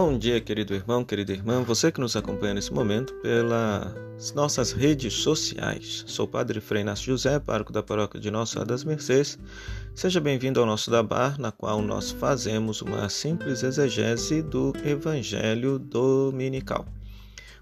[0.00, 5.12] Bom dia, querido irmão, querida irmã, você que nos acompanha nesse momento pelas nossas redes
[5.12, 6.04] sociais.
[6.06, 9.36] Sou o Padre Frei Inácio José, pároco da paróquia de Nossa Senhora das Mercês.
[9.96, 16.86] Seja bem-vindo ao nosso Dabar, na qual nós fazemos uma simples exegese do Evangelho Dominical.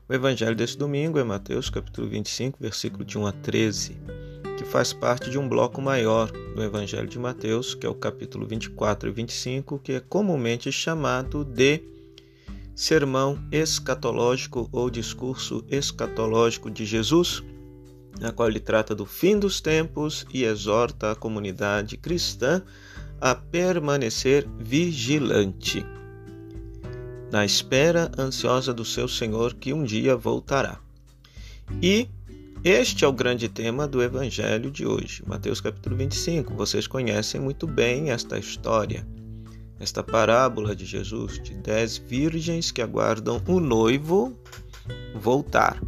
[0.07, 3.96] O Evangelho deste domingo é Mateus capítulo 25, versículo de 1 a 13,
[4.59, 8.46] que faz parte de um bloco maior do Evangelho de Mateus, que é o capítulo
[8.46, 11.95] 24 e 25, que é comumente chamado de
[12.77, 17.43] sermão escatológico ou discurso escatológico de Jesus,
[18.21, 22.62] na qual ele trata do fim dos tempos e exorta a comunidade cristã
[23.19, 25.87] a permanecer vigilante,
[27.33, 30.79] na espera ansiosa do seu Senhor que um dia voltará.
[31.83, 32.09] E
[32.63, 36.52] este é o grande tema do evangelho de hoje, Mateus capítulo 25.
[36.55, 39.15] Vocês conhecem muito bem esta história
[39.79, 44.37] esta parábola de Jesus de dez virgens que aguardam o noivo
[45.15, 45.80] voltar.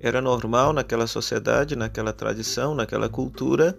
[0.00, 3.78] Era normal naquela sociedade, naquela tradição, naquela cultura,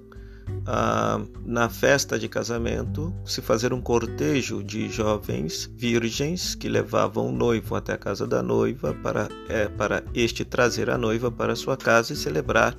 [0.66, 7.32] ah, na festa de casamento, se fazer um cortejo de jovens virgens que levavam o
[7.32, 11.78] noivo até a casa da noiva para, é, para este trazer a noiva para sua
[11.78, 12.76] casa e celebrar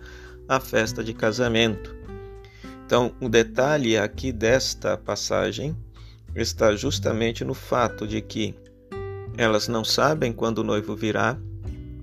[0.49, 1.95] a festa de casamento.
[2.85, 5.77] Então, o um detalhe aqui desta passagem
[6.37, 8.55] está justamente no fato de que
[9.37, 11.39] elas não sabem quando o noivo virá,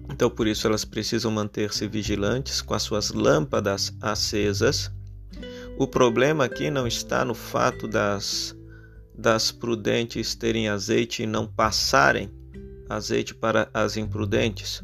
[0.09, 4.91] então por isso elas precisam manter-se vigilantes com as suas lâmpadas acesas.
[5.77, 8.55] O problema aqui não está no fato das,
[9.17, 12.31] das prudentes terem azeite e não passarem
[12.89, 14.83] azeite para as imprudentes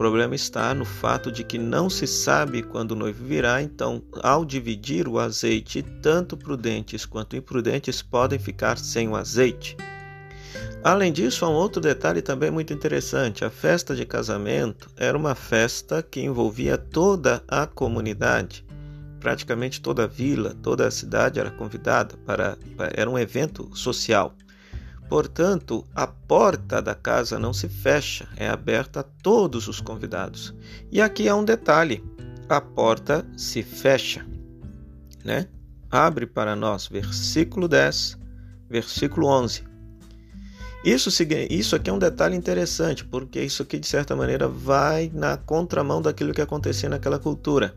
[0.00, 4.46] problema está no fato de que não se sabe quando o noivo virá, então, ao
[4.46, 9.76] dividir o azeite, tanto prudentes quanto imprudentes podem ficar sem o azeite.
[10.82, 13.44] Além disso, há um outro detalhe também muito interessante.
[13.44, 18.64] A festa de casamento era uma festa que envolvia toda a comunidade.
[19.20, 22.56] Praticamente toda a vila, toda a cidade era convidada para,
[22.94, 24.34] era um evento social.
[25.10, 30.54] Portanto, a porta da casa não se fecha, é aberta a todos os convidados.
[30.88, 32.04] E aqui há um detalhe:
[32.48, 34.24] a porta se fecha,
[35.24, 35.48] né?
[35.90, 38.16] Abre para nós, versículo 10,
[38.68, 39.64] versículo 11.
[40.84, 41.10] Isso,
[41.50, 46.00] isso aqui é um detalhe interessante, porque isso aqui, de certa maneira, vai na contramão
[46.00, 47.74] daquilo que acontecia naquela cultura.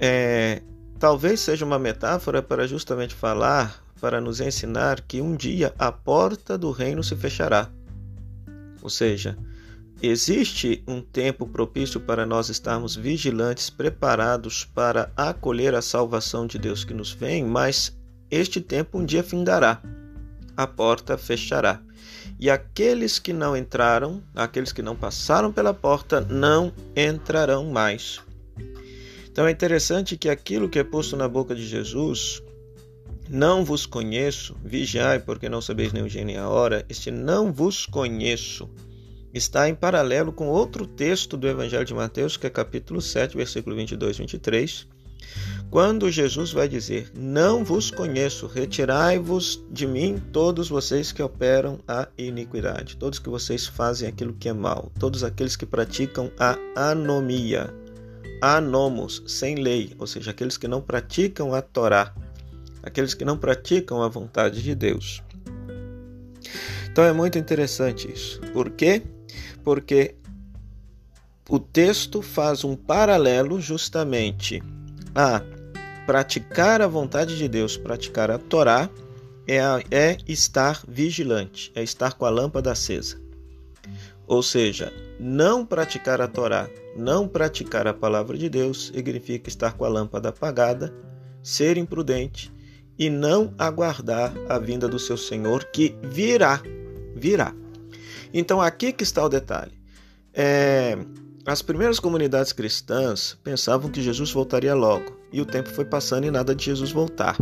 [0.00, 0.62] É,
[0.98, 6.56] talvez seja uma metáfora para justamente falar para nos ensinar que um dia a porta
[6.56, 7.70] do reino se fechará.
[8.82, 9.36] Ou seja,
[10.02, 16.84] existe um tempo propício para nós estarmos vigilantes, preparados para acolher a salvação de Deus
[16.84, 17.96] que nos vem, mas
[18.30, 19.80] este tempo um dia findará.
[20.56, 21.80] A porta fechará.
[22.38, 28.20] E aqueles que não entraram, aqueles que não passaram pela porta, não entrarão mais.
[29.30, 32.42] Então é interessante que aquilo que é posto na boca de Jesus
[33.28, 36.84] não vos conheço, vigiai, porque não sabeis nem o dia nem a hora.
[36.88, 38.68] Este não vos conheço
[39.36, 43.76] está em paralelo com outro texto do Evangelho de Mateus, que é capítulo 7, versículo
[43.76, 44.88] 22 e 23,
[45.70, 52.08] quando Jesus vai dizer: Não vos conheço, retirai-vos de mim, todos vocês que operam a
[52.16, 57.74] iniquidade, todos que vocês fazem aquilo que é mal, todos aqueles que praticam a anomia,
[58.40, 62.14] anomos, sem lei, ou seja, aqueles que não praticam a Torá
[62.86, 65.20] aqueles que não praticam a vontade de Deus.
[66.88, 68.40] Então é muito interessante isso.
[68.52, 69.02] Por quê?
[69.64, 70.14] Porque
[71.48, 74.62] o texto faz um paralelo justamente
[75.14, 75.42] a
[76.06, 78.88] praticar a vontade de Deus, praticar a Torá,
[79.48, 79.58] é,
[79.90, 83.20] é estar vigilante, é estar com a lâmpada acesa.
[84.28, 89.84] Ou seja, não praticar a Torá, não praticar a palavra de Deus, significa estar com
[89.84, 90.94] a lâmpada apagada,
[91.42, 92.55] ser imprudente
[92.98, 96.60] e não aguardar a vinda do seu Senhor, que virá,
[97.14, 97.54] virá.
[98.32, 99.72] Então aqui que está o detalhe.
[100.32, 100.98] É,
[101.46, 106.30] as primeiras comunidades cristãs pensavam que Jesus voltaria logo, e o tempo foi passando e
[106.30, 107.36] nada de Jesus voltar.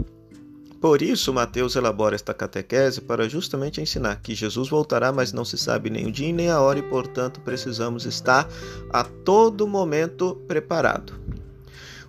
[0.85, 5.57] Por isso, Mateus elabora esta catequese para justamente ensinar que Jesus voltará, mas não se
[5.57, 8.47] sabe nem o dia nem a hora, e portanto precisamos estar
[8.91, 11.24] a todo momento preparado.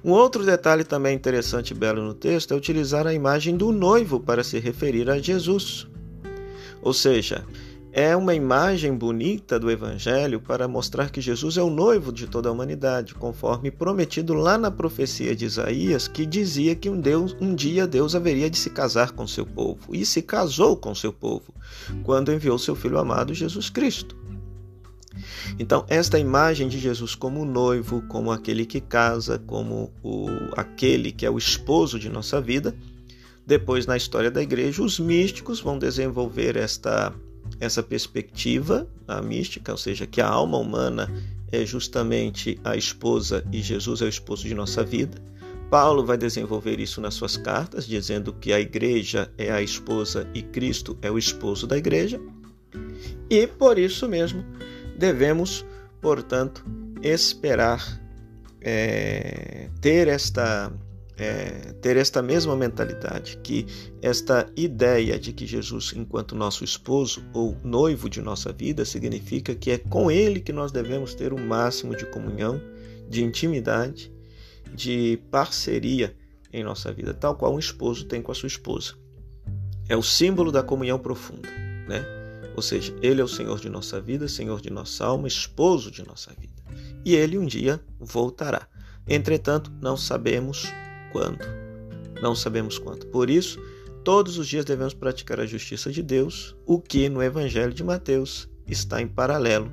[0.06, 4.20] Um outro detalhe também interessante e belo no texto é utilizar a imagem do noivo
[4.20, 5.88] para se referir a Jesus.
[6.80, 7.44] Ou seja,
[7.92, 12.50] é uma imagem bonita do Evangelho para mostrar que Jesus é o noivo de toda
[12.50, 17.56] a humanidade, conforme prometido lá na profecia de Isaías, que dizia que um, Deus, um
[17.56, 21.52] dia Deus haveria de se casar com seu povo, e se casou com seu povo,
[22.04, 24.16] quando enviou seu Filho amado Jesus Cristo.
[25.60, 31.26] Então, esta imagem de Jesus como noivo, como aquele que casa, como o, aquele que
[31.26, 32.76] é o esposo de nossa vida,
[33.46, 37.14] depois na história da igreja, os místicos vão desenvolver esta,
[37.60, 41.12] essa perspectiva, a mística, ou seja, que a alma humana
[41.52, 45.22] é justamente a esposa e Jesus é o esposo de nossa vida.
[45.70, 50.42] Paulo vai desenvolver isso nas suas cartas, dizendo que a igreja é a esposa e
[50.42, 52.20] Cristo é o esposo da igreja.
[53.30, 54.46] E por isso mesmo,
[54.98, 55.66] Devemos,
[56.02, 56.66] portanto,
[57.02, 58.02] esperar
[58.62, 60.72] é, ter esta
[61.18, 63.66] é, ter esta mesma mentalidade, que
[64.02, 69.72] esta ideia de que Jesus, enquanto nosso esposo ou noivo de nossa vida, significa que
[69.72, 72.60] é com Ele que nós devemos ter o máximo de comunhão,
[73.10, 74.12] de intimidade,
[74.74, 76.14] de parceria
[76.52, 78.94] em nossa vida, tal qual um esposo tem com a sua esposa.
[79.88, 81.48] É o símbolo da comunhão profunda,
[81.88, 82.25] né?
[82.56, 86.06] Ou seja, Ele é o Senhor de nossa vida, Senhor de nossa alma, esposo de
[86.06, 86.54] nossa vida.
[87.04, 88.68] E Ele um dia voltará.
[89.08, 90.66] Entretanto, não sabemos
[91.12, 91.46] quando.
[92.22, 93.06] Não sabemos quando.
[93.08, 93.60] Por isso,
[94.04, 98.50] todos os dias devemos praticar a justiça de Deus, o que no Evangelho de Mateus
[98.68, 99.72] está em paralelo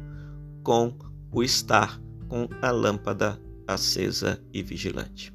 [0.63, 0.95] com
[1.31, 5.33] o estar com a lâmpada acesa e vigilante.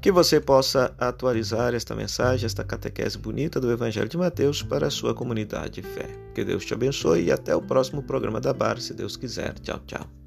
[0.00, 4.90] Que você possa atualizar esta mensagem, esta catequese bonita do Evangelho de Mateus para a
[4.90, 6.08] sua comunidade de fé.
[6.34, 9.54] Que Deus te abençoe e até o próximo programa da Bar, se Deus quiser.
[9.60, 10.21] Tchau, tchau.